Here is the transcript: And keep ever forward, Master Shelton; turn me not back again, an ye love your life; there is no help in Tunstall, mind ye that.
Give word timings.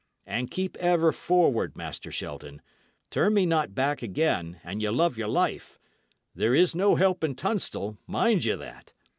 And 0.25 0.49
keep 0.49 0.77
ever 0.77 1.11
forward, 1.11 1.75
Master 1.77 2.11
Shelton; 2.11 2.63
turn 3.11 3.35
me 3.35 3.45
not 3.45 3.75
back 3.75 4.01
again, 4.01 4.59
an 4.63 4.79
ye 4.79 4.89
love 4.89 5.15
your 5.15 5.27
life; 5.27 5.77
there 6.33 6.55
is 6.55 6.75
no 6.75 6.95
help 6.95 7.23
in 7.23 7.35
Tunstall, 7.35 7.99
mind 8.07 8.43
ye 8.43 8.55
that. 8.55 8.93